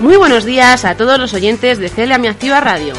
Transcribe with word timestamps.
Muy 0.00 0.16
buenos 0.16 0.44
días 0.44 0.84
a 0.84 0.94
todos 0.94 1.18
los 1.18 1.32
oyentes 1.32 1.78
de 1.78 1.88
Celia 1.88 2.18
Mi 2.18 2.28
Activa 2.28 2.60
Radio. 2.60 2.92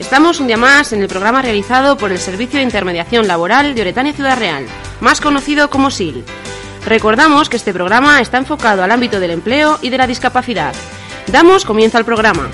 Estamos 0.00 0.40
un 0.40 0.48
día 0.48 0.56
más 0.56 0.92
en 0.92 1.00
el 1.00 1.06
programa 1.06 1.42
realizado 1.42 1.96
por 1.96 2.10
el 2.10 2.18
Servicio 2.18 2.58
de 2.58 2.64
Intermediación 2.64 3.28
Laboral 3.28 3.76
de 3.76 3.82
Oretania 3.82 4.12
Ciudad 4.12 4.36
Real, 4.36 4.66
más 5.00 5.20
conocido 5.20 5.70
como 5.70 5.92
SIL. 5.92 6.24
Recordamos 6.84 7.48
que 7.48 7.56
este 7.56 7.72
programa 7.72 8.20
está 8.20 8.38
enfocado 8.38 8.82
al 8.82 8.90
ámbito 8.90 9.20
del 9.20 9.30
empleo 9.30 9.78
y 9.80 9.90
de 9.90 9.98
la 9.98 10.08
discapacidad. 10.08 10.74
Damos 11.28 11.64
comienzo 11.64 11.98
al 11.98 12.04
programa. 12.04 12.48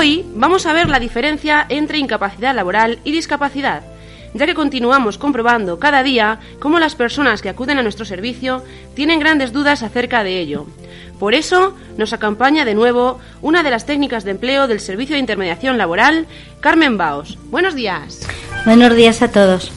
Hoy 0.00 0.24
vamos 0.34 0.64
a 0.64 0.72
ver 0.72 0.88
la 0.88 0.98
diferencia 0.98 1.66
entre 1.68 1.98
incapacidad 1.98 2.54
laboral 2.54 3.00
y 3.04 3.12
discapacidad, 3.12 3.82
ya 4.32 4.46
que 4.46 4.54
continuamos 4.54 5.18
comprobando 5.18 5.78
cada 5.78 6.02
día 6.02 6.40
cómo 6.58 6.78
las 6.78 6.94
personas 6.94 7.42
que 7.42 7.50
acuden 7.50 7.78
a 7.78 7.82
nuestro 7.82 8.06
servicio 8.06 8.64
tienen 8.94 9.20
grandes 9.20 9.52
dudas 9.52 9.82
acerca 9.82 10.24
de 10.24 10.40
ello. 10.40 10.64
Por 11.18 11.34
eso 11.34 11.76
nos 11.98 12.14
acompaña 12.14 12.64
de 12.64 12.72
nuevo 12.72 13.20
una 13.42 13.62
de 13.62 13.70
las 13.70 13.84
técnicas 13.84 14.24
de 14.24 14.30
empleo 14.30 14.68
del 14.68 14.80
Servicio 14.80 15.16
de 15.16 15.20
Intermediación 15.20 15.76
Laboral, 15.76 16.26
Carmen 16.60 16.96
Baos. 16.96 17.36
Buenos 17.50 17.74
días. 17.74 18.26
Buenos 18.64 18.96
días 18.96 19.20
a 19.20 19.30
todos. 19.30 19.70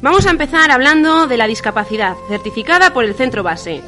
Vamos 0.00 0.24
a 0.24 0.30
empezar 0.30 0.70
hablando 0.70 1.26
de 1.26 1.36
la 1.36 1.48
discapacidad, 1.48 2.16
certificada 2.30 2.94
por 2.94 3.04
el 3.04 3.14
centro 3.14 3.42
base. 3.42 3.82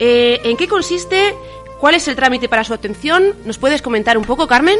Eh, 0.00 0.40
¿En 0.42 0.56
qué 0.56 0.66
consiste 0.66 1.36
¿Cuál 1.80 1.94
es 1.94 2.06
el 2.08 2.16
trámite 2.16 2.48
para 2.48 2.62
su 2.62 2.74
atención? 2.74 3.34
¿Nos 3.46 3.56
puedes 3.56 3.80
comentar 3.80 4.18
un 4.18 4.24
poco, 4.24 4.46
Carmen? 4.46 4.76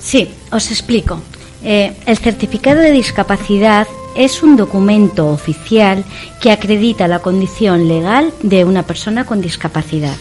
Sí, 0.00 0.30
os 0.50 0.70
explico. 0.70 1.20
Eh, 1.62 1.92
el 2.06 2.16
certificado 2.16 2.80
de 2.80 2.92
discapacidad 2.92 3.86
es 4.16 4.42
un 4.42 4.56
documento 4.56 5.28
oficial 5.28 6.02
que 6.40 6.50
acredita 6.50 7.08
la 7.08 7.18
condición 7.18 7.88
legal 7.88 8.32
de 8.42 8.64
una 8.64 8.84
persona 8.84 9.26
con 9.26 9.42
discapacidad. 9.42 10.16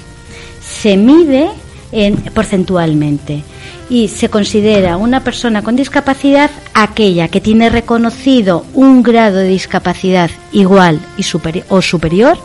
Se 0.61 0.97
mide 0.97 1.49
en, 1.93 2.17
porcentualmente 2.33 3.43
y 3.89 4.09
se 4.09 4.29
considera 4.29 4.97
una 4.97 5.23
persona 5.23 5.61
con 5.61 5.75
discapacidad 5.77 6.51
aquella 6.73 7.29
que 7.29 7.39
tiene 7.39 7.69
reconocido 7.69 8.65
un 8.73 9.03
grado 9.03 9.37
de 9.37 9.47
discapacidad 9.47 10.31
igual 10.51 10.99
y 11.17 11.25
o 11.69 11.81
superior 11.81 12.37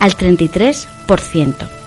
al 0.00 0.16
33%. 0.16 1.85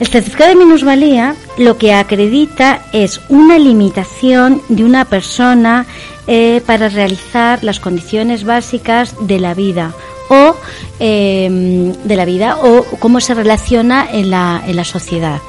El 0.00 0.06
certificado 0.06 0.50
de 0.50 0.56
minusvalía 0.56 1.34
lo 1.56 1.76
que 1.76 1.92
acredita 1.92 2.82
es 2.92 3.20
una 3.28 3.58
limitación 3.58 4.62
de 4.68 4.84
una 4.84 5.04
persona 5.04 5.86
eh, 6.28 6.62
para 6.64 6.88
realizar 6.88 7.64
las 7.64 7.80
condiciones 7.80 8.44
básicas 8.44 9.14
de 9.26 9.40
la 9.40 9.54
vida 9.54 9.92
o 10.28 10.54
em, 11.00 11.92
de 12.04 12.16
la 12.16 12.24
vida 12.24 12.58
o 12.62 12.84
cómo 13.00 13.20
se 13.20 13.34
relaciona 13.34 14.08
en 14.12 14.30
la, 14.30 14.62
en 14.64 14.76
la 14.76 14.84
sociedad. 14.84 15.40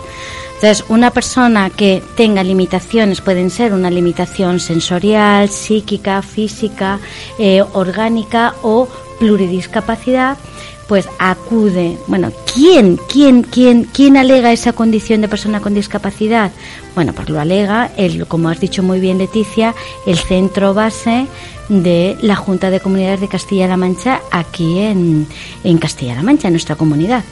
Entonces, 0.55 0.83
una 0.89 1.11
persona 1.11 1.69
que 1.69 2.01
tenga 2.17 2.43
limitaciones 2.43 3.21
pueden 3.21 3.49
ser 3.49 3.73
una 3.73 3.89
limitación 3.89 4.59
sensorial, 4.59 5.47
psíquica, 5.47 6.21
física, 6.21 6.99
eh, 7.37 7.63
orgánica 7.73 8.55
o 8.63 8.87
pluridiscapacidad 9.19 10.37
pues 10.89 11.07
acude, 11.19 11.99
bueno, 12.07 12.31
¿quién, 12.51 12.97
quién, 12.97 13.43
quién, 13.43 13.83
quién 13.83 14.17
alega 14.17 14.51
esa 14.51 14.73
condición 14.73 15.21
de 15.21 15.27
persona 15.27 15.61
con 15.61 15.75
discapacidad? 15.75 16.51
Bueno, 16.95 17.13
pues 17.13 17.29
lo 17.29 17.39
alega, 17.39 17.91
el, 17.95 18.25
como 18.25 18.49
has 18.49 18.59
dicho 18.59 18.81
muy 18.81 18.99
bien 18.99 19.19
Leticia, 19.19 19.75
el 20.07 20.17
centro 20.17 20.73
base 20.73 21.27
de 21.69 22.17
la 22.21 22.35
Junta 22.35 22.71
de 22.71 22.79
Comunidades 22.79 23.21
de 23.21 23.27
Castilla-La 23.27 23.77
Mancha 23.77 24.21
aquí 24.31 24.79
en, 24.79 25.27
en 25.63 25.77
Castilla-La 25.77 26.23
Mancha, 26.23 26.47
en 26.47 26.53
nuestra 26.53 26.75
comunidad. 26.75 27.23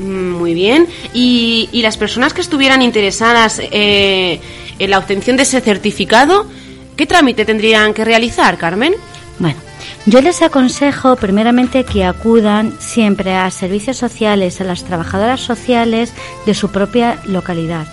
Mm, 0.00 0.30
muy 0.30 0.52
bien. 0.52 0.88
¿Y, 1.14 1.68
y 1.70 1.82
las 1.82 1.96
personas 1.96 2.34
que 2.34 2.40
estuvieran 2.40 2.82
interesadas 2.82 3.60
eh, 3.62 4.40
en 4.80 4.90
la 4.90 4.98
obtención 4.98 5.36
de 5.36 5.44
ese 5.44 5.60
certificado, 5.60 6.48
qué 6.96 7.06
trámite 7.06 7.44
tendrían 7.44 7.94
que 7.94 8.04
realizar, 8.04 8.58
Carmen? 8.58 8.94
Bueno, 9.38 9.69
yo 10.06 10.20
les 10.20 10.42
aconsejo 10.42 11.16
primeramente 11.16 11.84
que 11.84 12.04
acudan 12.04 12.72
siempre 12.78 13.34
a 13.34 13.50
servicios 13.50 13.96
sociales, 13.96 14.60
a 14.60 14.64
las 14.64 14.84
trabajadoras 14.84 15.40
sociales 15.40 16.12
de 16.46 16.54
su 16.54 16.70
propia 16.70 17.18
localidad 17.26 17.86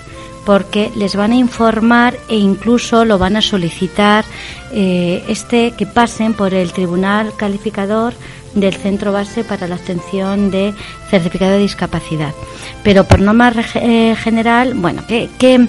porque 0.48 0.90
les 0.96 1.18
van 1.18 1.34
a 1.34 1.36
informar 1.36 2.18
e 2.30 2.38
incluso 2.38 3.04
lo 3.04 3.18
van 3.18 3.36
a 3.36 3.42
solicitar 3.42 4.24
eh, 4.72 5.22
este 5.28 5.72
que 5.72 5.86
pasen 5.86 6.34
por 6.34 6.54
el 6.54 6.72
tribunal 6.72 7.34
calificador 7.36 8.14
del 8.54 8.74
centro 8.74 9.12
base 9.12 9.44
para 9.44 9.68
la 9.68 9.76
obtención 9.76 10.50
de 10.50 10.74
certificado 11.10 11.52
de 11.52 11.60
discapacidad. 11.60 12.34
Pero 12.82 13.04
por 13.04 13.20
norma 13.20 13.52
eh, 13.76 14.16
general, 14.16 14.74
bueno, 14.76 15.04
¿qué, 15.06 15.30
qué, 15.38 15.68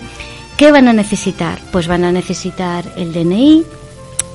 qué 0.56 0.70
van 0.70 0.86
a 0.86 0.92
necesitar? 0.92 1.58
Pues 1.72 1.88
van 1.88 2.04
a 2.04 2.12
necesitar 2.12 2.84
el 2.96 3.12
DNI, 3.12 3.64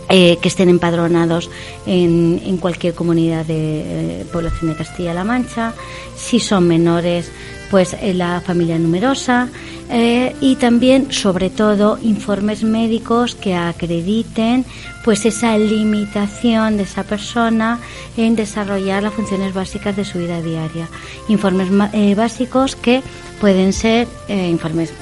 eh, 0.09 0.37
que 0.41 0.49
estén 0.49 0.69
empadronados 0.69 1.49
en, 1.85 2.41
en 2.45 2.57
cualquier 2.57 2.93
comunidad 2.93 3.45
de 3.45 4.21
eh, 4.21 4.25
población 4.31 4.71
de 4.71 4.77
Castilla-La 4.77 5.23
Mancha, 5.23 5.73
si 6.15 6.39
son 6.39 6.67
menores, 6.67 7.31
pues 7.71 7.95
en 7.99 8.17
la 8.19 8.41
familia 8.41 8.77
numerosa 8.77 9.49
eh, 9.89 10.35
y 10.41 10.57
también, 10.57 11.11
sobre 11.11 11.49
todo, 11.49 11.97
informes 12.01 12.63
médicos 12.63 13.33
que 13.33 13.55
acrediten 13.55 14.65
pues 15.03 15.25
esa 15.25 15.57
limitación 15.57 16.77
de 16.77 16.83
esa 16.83 17.03
persona 17.03 17.79
en 18.15 18.35
desarrollar 18.35 19.03
las 19.03 19.13
funciones 19.13 19.53
básicas 19.53 19.95
de 19.95 20.05
su 20.05 20.19
vida 20.19 20.41
diaria. 20.41 20.87
Informes 21.27 21.69
básicos 22.15 22.75
que 22.75 23.01
pueden 23.43 23.73
ser 23.73 24.07
eh, 24.29 24.47
informes, 24.47 24.93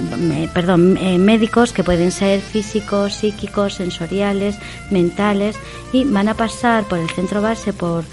perdón, 0.52 0.98
eh, 0.98 1.20
médicos 1.20 1.74
que 1.74 1.84
pueden 1.84 2.10
ser 2.10 2.42
físicos, 2.42 3.14
psíquicos, 3.14 3.76
sensoriales, 3.76 4.58
mentales 4.90 5.58
y 5.94 6.06
van 6.06 6.28
a 6.28 6.34
pasar 6.34 6.86
por 6.86 6.98
el 6.98 7.08
centro 7.12 7.44
base 7.44 7.72
por 7.72 8.04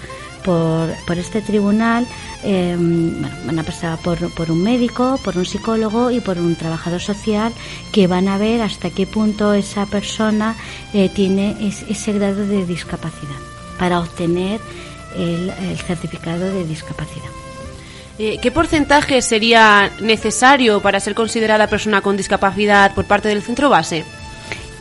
por, 0.43 1.17
este 1.17 1.41
tribunal 1.41 2.07
em, 2.43 3.23
van 3.45 3.57
a 3.57 3.63
pasar 3.63 3.97
por, 4.03 4.17
por, 4.35 4.51
un 4.51 4.61
médico, 4.61 5.19
por 5.23 5.35
un 5.35 5.45
psicólogo 5.45 6.11
y 6.11 6.19
por 6.19 6.37
un 6.37 6.55
trabajador 6.55 7.01
social 7.01 7.51
que 7.91 8.05
van 8.05 8.27
a 8.27 8.37
ver 8.37 8.61
hasta 8.61 8.91
qué 8.91 9.07
punto 9.07 9.53
esa 9.53 9.87
persona 9.87 10.55
eh, 10.93 11.09
tiene 11.09 11.57
ese 11.89 12.13
grado 12.13 12.45
de 12.45 12.67
discapacidad 12.67 13.39
para 13.79 13.99
obtener 13.99 14.61
el 15.17 15.51
certificado 15.87 16.45
de 16.45 16.65
discapacidad. 16.65 17.38
Eh, 18.21 18.37
¿Qué 18.41 18.51
porcentaje 18.51 19.21
sería 19.21 19.93
necesario 20.01 20.81
para 20.81 20.99
ser 20.99 21.15
considerada 21.15 21.67
persona 21.67 22.01
con 22.01 22.17
discapacidad 22.17 22.93
por 22.93 23.05
parte 23.05 23.29
del 23.29 23.41
centro 23.41 23.69
base? 23.69 24.03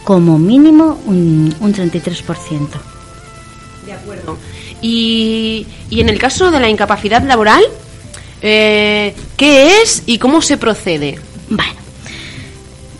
Como 0.03 0.41
mínimo 0.41 1.01
un, 1.07 1.55
33%. 1.61 2.69
De 3.87 3.93
acuerdo. 3.93 4.37
Y, 4.83 5.69
y, 5.89 6.01
en 6.01 6.09
el 6.09 6.19
caso 6.19 6.51
de 6.51 6.59
la 6.59 6.69
incapacidad 6.69 7.23
laboral, 7.23 7.63
eh, 8.43 9.15
¿qué 9.37 9.83
es 9.83 10.03
y 10.07 10.19
cómo 10.19 10.43
se 10.43 10.57
procede? 10.57 11.21
Bueno, 11.49 11.75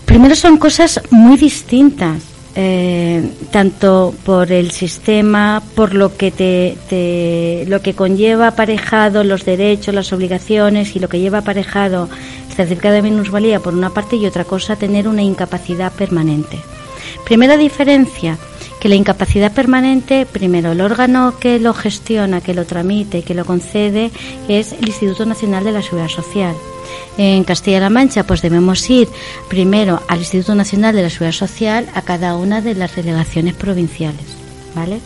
primero 0.05 0.37
son 0.37 0.57
cosas 0.57 1.01
muy 1.11 1.37
distintas. 1.37 2.28
Eh, 2.61 3.23
tanto 3.53 4.13
por 4.25 4.51
el 4.51 4.73
sistema, 4.73 5.63
por 5.77 5.95
lo 5.95 6.17
que 6.17 6.33
te, 6.33 7.65
lo 7.69 7.81
que 7.83 7.95
conlleva 7.95 8.49
aparejado 8.49 9.23
los 9.23 9.45
derechos, 9.45 9.95
las 9.95 10.13
obligaciones 10.13 10.97
y 10.97 10.99
lo 10.99 11.09
que 11.09 11.21
lleva 11.21 11.39
aparejado 11.39 12.09
el 12.49 12.57
certificado 12.57 12.97
de 12.97 13.03
minusvalía 13.03 13.61
por 13.61 13.75
una 13.75 13.91
parte 13.91 14.17
y 14.17 14.27
otra 14.27 14.43
cosa 14.43 14.75
tener 14.75 15.07
una 15.07 15.23
incapacidad 15.23 15.93
permanente. 15.93 16.59
Primera 17.25 17.57
diferencia, 17.57 18.37
que 18.81 18.89
la 18.89 18.97
incapacidad 18.97 19.53
permanente, 19.53 20.27
primero, 20.27 20.73
el 20.73 20.81
órgano 20.81 21.39
que 21.39 21.61
lo 21.61 21.75
gestiona, 21.75 22.41
que 22.41 22.55
lo 22.55 22.65
tramite, 22.65 23.23
que 23.23 23.35
lo 23.35 23.45
concede, 23.45 24.11
es 24.49 24.73
el 24.73 24.89
Instituto 24.89 25.25
Nacional 25.27 25.63
de 25.63 25.71
la 25.71 25.83
Seguridad 25.83 26.09
Social 26.09 26.57
en 27.19 27.45
Castilla-La 27.45 27.91
Mancha, 27.91 28.25
pues 28.25 28.41
debemos 28.41 28.89
ir 28.89 29.09
primero 29.49 30.01
al 30.09 30.21
Instituto 30.21 30.55
Nacional 30.55 30.95
de 30.95 31.03
la 31.03 31.11
Seguridad 31.11 31.33
Social 31.33 31.87
a 31.95 32.03
cada 32.03 32.37
una 32.37 32.63
de 32.63 32.75
las 32.75 32.97
delegaciones 32.97 33.55
provinciales, 33.55 34.25
¿vale? 34.75 35.01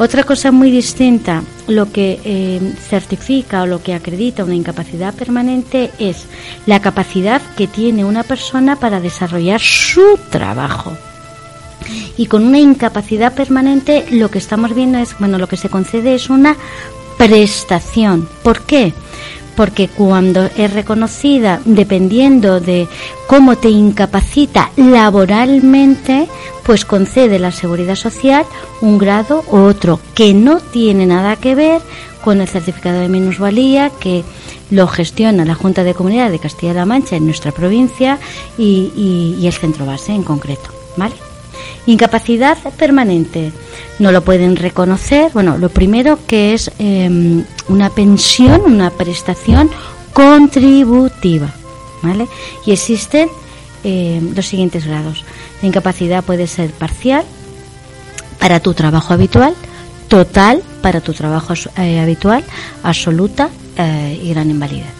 Otra 0.00 0.22
cosa 0.22 0.52
muy 0.52 0.70
distinta, 0.70 1.42
lo 1.66 1.90
que 1.90 2.20
eh, 2.24 2.60
certifica 2.88 3.62
o 3.62 3.66
lo 3.66 3.82
que 3.82 3.94
acredita 3.94 4.44
una 4.44 4.54
incapacidad 4.54 5.12
permanente 5.12 5.90
es 5.98 6.26
la 6.66 6.80
capacidad 6.80 7.42
que 7.56 7.66
tiene 7.66 8.04
una 8.04 8.22
persona 8.22 8.76
para 8.76 9.00
desarrollar 9.00 9.60
su 9.60 10.18
trabajo. 10.30 10.96
Y 12.16 12.26
con 12.26 12.44
una 12.44 12.58
incapacidad 12.60 13.34
permanente 13.34 14.06
lo 14.10 14.30
que 14.30 14.38
estamos 14.38 14.72
viendo 14.74 14.98
es, 14.98 15.18
bueno, 15.18 15.38
lo 15.38 15.48
que 15.48 15.56
se 15.56 15.68
concede 15.68 16.14
es 16.14 16.30
una 16.30 16.56
prestación. 17.16 18.28
¿Por 18.44 18.62
qué? 18.62 18.92
Porque 19.58 19.88
cuando 19.88 20.48
es 20.56 20.72
reconocida, 20.72 21.60
dependiendo 21.64 22.60
de 22.60 22.86
cómo 23.26 23.56
te 23.56 23.68
incapacita 23.68 24.70
laboralmente, 24.76 26.28
pues 26.62 26.84
concede 26.84 27.40
la 27.40 27.50
seguridad 27.50 27.96
social 27.96 28.46
un 28.80 28.98
grado 28.98 29.42
u 29.50 29.56
otro 29.56 29.98
que 30.14 30.32
no 30.32 30.60
tiene 30.60 31.06
nada 31.06 31.34
que 31.34 31.56
ver 31.56 31.82
con 32.22 32.40
el 32.40 32.46
certificado 32.46 33.00
de 33.00 33.08
minusvalía 33.08 33.90
que 33.90 34.22
lo 34.70 34.86
gestiona 34.86 35.44
la 35.44 35.56
Junta 35.56 35.82
de 35.82 35.94
Comunidad 35.94 36.30
de 36.30 36.38
Castilla-La 36.38 36.86
Mancha 36.86 37.16
en 37.16 37.24
nuestra 37.24 37.50
provincia 37.50 38.20
y, 38.56 39.44
el 39.44 39.52
centro 39.52 39.86
base 39.86 40.12
en 40.12 40.22
concreto, 40.22 40.70
¿vale? 40.96 41.16
Incapacidad 41.88 42.58
permanente. 42.76 43.50
No 43.98 44.12
lo 44.12 44.22
pueden 44.22 44.56
reconocer. 44.56 45.30
Bueno, 45.32 45.56
lo 45.56 45.70
primero 45.70 46.18
que 46.26 46.52
es 46.52 46.70
em, 46.78 47.44
una 47.68 47.88
pensión, 47.88 48.60
una 48.66 48.90
prestación 48.90 49.70
contributiva. 50.12 51.48
¿Vale? 52.02 52.28
Y 52.66 52.72
existen 52.72 53.30
em, 53.84 54.34
los 54.36 54.44
siguientes 54.44 54.86
grados. 54.86 55.24
La 55.62 55.68
incapacidad 55.68 56.22
puede 56.22 56.46
ser 56.46 56.72
parcial 56.72 57.24
para 58.38 58.60
tu 58.60 58.74
trabajo 58.74 59.14
habitual, 59.14 59.54
total 60.08 60.62
para 60.82 61.00
tu 61.00 61.14
trabajo 61.14 61.54
eh, 61.78 62.00
habitual, 62.00 62.44
absoluta 62.82 63.48
eh, 63.78 64.20
y 64.22 64.28
gran 64.28 64.50
invalidez. 64.50 64.97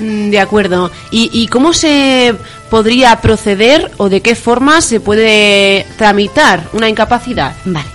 Mm, 0.00 0.30
de 0.30 0.40
acuerdo. 0.40 0.90
¿Y, 1.10 1.46
cómo 1.48 1.72
se 1.72 2.34
podría 2.70 3.20
proceder 3.20 3.90
o 3.98 4.08
de 4.08 4.22
qué 4.22 4.34
forma 4.34 4.80
se 4.80 5.00
puede 5.00 5.86
tramitar 5.96 6.68
una 6.72 6.88
incapacidad? 6.88 7.54
Vale. 7.64 7.88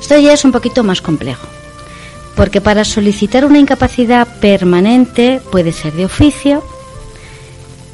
Esto 0.00 0.18
ya 0.18 0.32
es 0.32 0.44
un 0.44 0.52
poquito 0.52 0.84
más 0.84 1.00
complejo. 1.00 1.46
Porque 2.36 2.60
para 2.60 2.84
solicitar 2.84 3.44
una 3.44 3.58
incapacidad 3.58 4.28
permanente 4.40 5.40
puede 5.50 5.72
ser 5.72 5.92
de 5.94 6.04
oficio, 6.04 6.62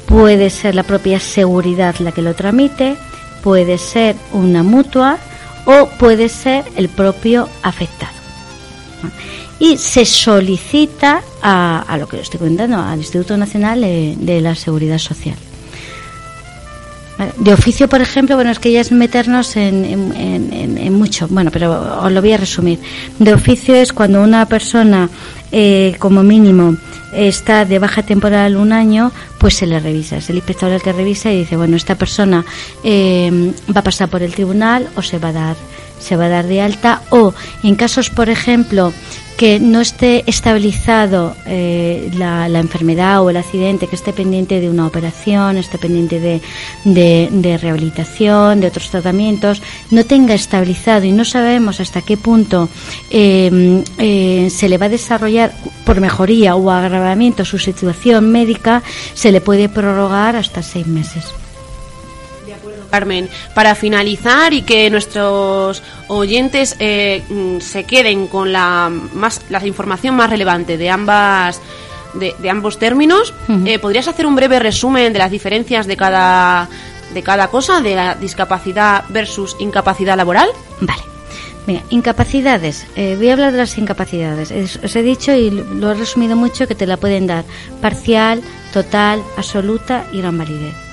puede 0.05 0.49
ser 0.51 0.75
la 0.75 0.83
propia 0.83 1.19
seguridad 1.19 1.95
la 1.99 2.11
que 2.11 2.21
lo 2.21 2.35
tramite, 2.35 2.95
puede 3.41 3.79
ser 3.79 4.15
una 4.33 4.61
mutua 4.61 5.17
o 5.65 5.87
puede 5.97 6.29
ser 6.29 6.63
el 6.75 6.89
propio 6.89 7.49
afectado 7.63 8.13
y 9.59 9.77
se 9.77 10.05
solicita 10.05 11.21
a, 11.41 11.97
lo 11.99 12.07
que 12.07 12.19
estoy 12.19 12.39
comentando, 12.39 12.77
al 12.77 12.99
Instituto 12.99 13.37
Nacional 13.37 13.81
de, 13.81 14.41
la 14.41 14.55
Seguridad 14.55 14.97
Social. 14.97 15.35
De 17.37 17.53
oficio, 17.53 17.87
por 17.87 18.01
ejemplo, 18.01 18.35
bueno, 18.35 18.51
es 18.51 18.59
que 18.59 18.73
ya 18.73 18.81
es 18.81 18.91
meternos 18.91 19.55
en, 19.55 19.85
en, 19.85 20.93
mucho, 20.93 21.29
bueno, 21.29 21.49
pero 21.51 22.01
os 22.03 22.11
lo 22.11 22.21
voy 22.21 22.33
a 22.33 22.37
resumir. 22.37 22.79
De 23.19 23.33
oficio 23.33 23.73
es 23.73 23.93
cuando 23.93 24.21
una 24.21 24.45
persona, 24.47 25.09
eh, 25.51 25.95
como 25.97 26.23
mínimo, 26.23 26.75
está 27.13 27.63
de 27.63 27.79
baja 27.79 28.03
temporal 28.03 28.57
un 28.57 28.73
año, 28.73 29.13
pues 29.37 29.55
se 29.55 29.65
le 29.65 29.79
revisa. 29.79 30.17
Es 30.17 30.29
el 30.29 30.35
inspector 30.35 30.69
el 30.69 30.81
que 30.81 30.91
revisa 30.91 31.31
y 31.31 31.39
dice, 31.39 31.55
bueno, 31.55 31.77
esta 31.77 31.95
persona 31.95 32.43
eh, 32.83 33.53
va 33.73 33.79
a 33.79 33.83
pasar 33.83 34.09
por 34.09 34.21
el 34.21 34.33
tribunal 34.33 34.89
o 34.97 35.01
se 35.01 35.17
va 35.17 35.29
a 35.29 35.33
dar 35.33 35.55
se 35.97 36.17
va 36.17 36.25
a 36.25 36.29
dar 36.29 36.45
de 36.45 36.61
alta 36.61 37.01
o 37.09 37.33
en 37.63 37.75
casos, 37.75 38.09
por 38.09 38.29
ejemplo, 38.29 38.93
que 39.37 39.59
no 39.59 39.81
esté 39.81 40.23
estabilizado 40.27 41.35
eh, 41.45 42.09
la, 42.15 42.47
enfermedad 42.59 43.21
o 43.23 43.29
el 43.29 43.37
accidente, 43.37 43.87
que 43.87 43.95
esté 43.95 44.13
pendiente 44.13 44.59
de 44.59 44.69
una 44.69 44.87
operación, 44.87 45.57
esté 45.57 45.77
pendiente 45.77 46.19
de, 46.19 47.57
rehabilitación, 47.57 48.61
de 48.61 48.67
otros 48.67 48.89
tratamientos, 48.89 49.61
no 49.91 50.05
tenga 50.05 50.33
estabilizado 50.33 51.05
y 51.05 51.11
no 51.11 51.25
sabemos 51.25 51.79
hasta 51.79 52.01
qué 52.01 52.17
punto 52.17 52.69
em, 53.09 53.83
eh, 53.97 54.49
se 54.49 54.69
le 54.69 54.77
va 54.77 54.85
a 54.85 54.89
desarrollar 54.89 55.53
por 55.85 55.99
mejoría 55.99 56.55
o 56.55 56.71
agravamiento 56.71 57.43
su 57.45 57.59
situación 57.59 58.31
médica, 58.31 58.83
se 59.13 59.31
le 59.31 59.41
puede 59.41 59.69
prorrogar 59.69 60.35
hasta 60.35 60.63
seis 60.63 60.87
meses. 60.87 61.44
Carmen, 62.95 63.27
para 63.53 63.75
finalizar 63.75 64.53
y 64.53 64.61
que 64.61 64.89
nuestros 64.89 65.83
oyentes 66.07 66.77
eh, 66.79 67.23
mm, 67.27 67.59
se 67.59 67.83
queden 67.83 68.27
con 68.27 68.53
la, 68.53 68.89
más, 69.13 69.41
la 69.49 69.59
información 69.67 70.15
más 70.15 70.29
relevante 70.29 70.77
de 70.77 70.89
ambas 70.89 71.59
de, 72.13 72.49
ambos 72.49 72.79
términos, 72.79 73.33
eh, 73.65 73.77
¿podrías 73.79 74.07
hacer 74.07 74.25
un 74.25 74.37
breve 74.37 74.59
resumen 74.59 75.11
de 75.11 75.19
las 75.19 75.29
diferencias 75.29 75.85
de 75.85 75.97
cada 75.97 76.69
de 77.13 77.21
cada 77.21 77.49
cosa, 77.49 77.81
de 77.81 77.95
la 77.95 78.15
discapacidad 78.15 79.03
versus 79.09 79.57
incapacidad 79.59 80.15
laboral? 80.15 80.47
Vale. 80.79 81.03
Mira, 81.67 81.83
incapacidades. 81.89 82.87
Eh, 82.95 83.15
voy 83.17 83.29
a 83.29 83.33
hablar 83.33 83.51
de 83.51 83.57
las 83.57 83.77
incapacidades. 83.77 84.53
os 84.81 84.95
he 84.95 85.01
dicho 85.01 85.33
y 85.33 85.51
lo 85.51 85.91
he 85.91 85.95
resumido 85.95 86.37
mucho 86.37 86.65
que 86.65 86.75
te 86.75 86.87
la 86.87 86.95
pueden 86.95 87.27
dar 87.27 87.43
parcial, 87.81 88.41
total, 88.71 89.21
absoluta 89.35 90.05
y 90.13 90.19
gran 90.21 90.37
validez. 90.37 90.85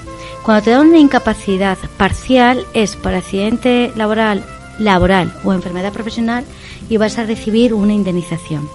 Cuando 0.45 0.65
te 0.65 0.71
dan 0.71 0.89
una 0.89 0.99
incapacidad 0.99 1.79
parcial 1.97 2.67
es 2.75 2.97
por 2.97 3.15
accidente 3.15 3.93
laboral, 3.95 4.45
laboral 4.79 5.33
o 5.45 5.53
enfermedad 5.53 5.93
profesional 5.93 6.45
y 6.89 6.97
vas 6.97 7.19
a 7.19 7.25
recibir 7.25 7.75
una 7.75 7.93
indemnización. 7.93 8.69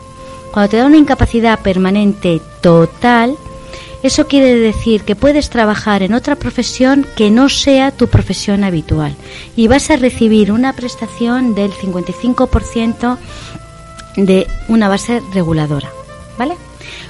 Cuando 0.54 0.69
te 0.69 0.78
dan 0.78 0.88
una 0.88 0.98
incapacidad 0.98 1.60
permanente 1.60 2.42
total, 2.62 3.36
eso 4.02 4.28
quiere 4.28 4.56
decir 4.56 5.04
que 5.04 5.16
puedes 5.16 5.50
trabajar 5.50 6.04
en 6.04 6.14
otra 6.14 6.36
profesión 6.36 7.06
que 7.18 7.31
no 7.31 7.50
sea 7.50 7.92
tu 7.92 8.08
profesión 8.08 8.64
habitual 8.64 9.16
y 9.58 9.68
vas 9.68 9.90
a 9.90 9.98
recibir 9.98 10.54
una 10.54 10.74
prestación 10.74 11.54
del 11.54 11.74
55% 11.74 13.18
de 14.16 14.48
una 14.69 14.88
base 14.88 15.22
reguladora, 15.34 15.90
¿vale? 16.38 16.56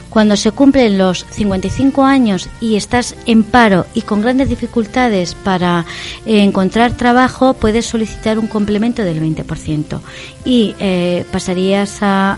Cuando 0.09 0.37
se 0.37 0.51
cumplen 0.51 0.97
los 0.97 1.25
55 1.29 2.03
años 2.03 2.49
y 2.61 2.75
estás 2.75 3.15
en 3.25 3.43
paro 3.43 3.85
y 3.93 4.01
con 4.01 4.21
grandes 4.21 4.49
dificultades 4.49 5.35
para 5.35 5.85
eh, 6.25 6.41
encontrar 6.43 6.93
trabajo, 6.93 7.53
puedes 7.53 7.85
solicitar 7.85 8.39
un 8.39 8.47
complemento 8.47 9.03
del 9.03 9.21
20% 9.21 9.99
y 10.45 10.75
eh, 10.79 11.25
pasarías 11.31 11.99
a, 12.01 12.37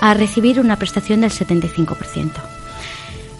a, 0.00 0.14
recibir 0.14 0.60
una 0.60 0.76
prestación 0.76 1.20
del 1.20 1.30
75%. 1.30 2.32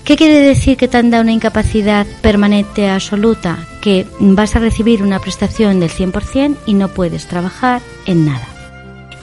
¿Qué 0.05 0.17
quiere 0.17 0.41
decir 0.41 0.77
que 0.77 0.89
te 0.89 0.97
han 0.97 1.13
una 1.15 1.33
incapacidad 1.33 2.07
permanente 2.23 2.89
absoluta? 2.89 3.59
Que 3.81 4.07
vas 4.19 4.57
a 4.57 4.61
recibir 4.61 5.03
una 5.03 5.19
prestación 5.19 5.79
del 5.79 5.91
100% 5.91 6.57
y 6.67 6.75
no 6.75 6.89
puedes 6.89 7.27
trabajar 7.27 7.83
en 8.07 8.25
nada. 8.25 8.49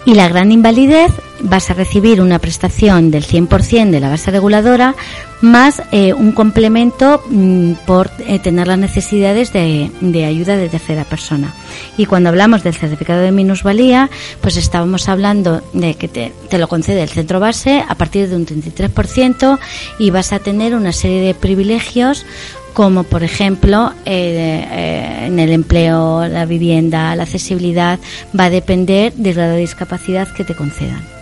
Y 0.05 0.13
la 0.13 0.29
gran 0.29 0.51
invalidez 0.51 1.11
vas 1.41 1.69
a 1.69 1.73
recibir 1.73 2.21
una 2.21 2.39
prestación 2.39 3.11
del 3.11 3.25
100% 3.25 3.91
de 3.91 3.99
la 3.99 4.09
base 4.09 4.31
reguladora 4.31 4.95
más 5.41 5.81
eh, 5.91 6.13
un 6.13 6.31
complemento 6.31 7.21
mm, 7.29 7.73
por 7.85 8.09
eh, 8.19 8.39
tener 8.39 8.67
las 8.67 8.79
necesidades 8.79 9.53
de, 9.53 9.91
ayuda 10.25 10.57
de 10.57 10.69
tercera 10.69 11.03
persona. 11.03 11.53
Y 11.97 12.05
cuando 12.05 12.29
hablamos 12.29 12.63
del 12.63 12.73
certificado 12.73 13.21
de 13.21 13.31
minusvalía, 13.31 14.09
pues 14.41 14.57
estábamos 14.57 15.09
hablando 15.09 15.61
de 15.73 15.93
que 15.93 16.07
te, 16.07 16.33
te 16.49 16.57
lo 16.57 16.67
concede 16.67 17.03
el 17.03 17.09
centro 17.09 17.39
base 17.39 17.83
a 17.87 17.95
partir 17.95 18.29
de 18.29 18.35
un 18.35 18.45
33% 18.45 19.59
y 19.99 20.09
vas 20.09 20.33
a 20.33 20.39
tener 20.39 20.75
una 20.75 20.91
serie 20.91 21.21
de 21.21 21.33
privilegios 21.33 22.25
como 22.73 23.03
por 23.03 23.23
ejemplo 23.23 23.91
eh, 24.05 25.25
en 25.25 25.39
el 25.39 25.49
empleo, 25.49 26.27
la 26.27 26.45
vivienda, 26.45 27.15
la 27.15 27.23
accesibilidad, 27.23 27.97
va 28.39 28.45
a 28.45 28.49
depender 28.51 29.13
del 29.13 29.33
grado 29.33 29.53
de 29.53 29.61
discapacidad 29.61 30.27
que 30.27 30.43
te 30.43 30.53
concedan. 30.53 31.16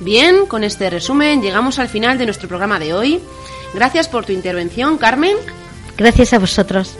Bien, 0.00 0.46
con 0.46 0.64
este 0.64 0.90
resumen 0.90 1.42
llegamos 1.42 1.78
al 1.78 1.88
final 1.88 2.18
de 2.18 2.26
nuestro 2.26 2.48
programa 2.48 2.78
de 2.78 2.94
hoy. 2.94 3.20
Gracias 3.74 4.08
por 4.08 4.24
tu 4.24 4.32
intervención, 4.32 4.98
Carmen. 4.98 5.36
Gracias 5.96 6.32
a 6.32 6.38
vosotros. 6.38 6.94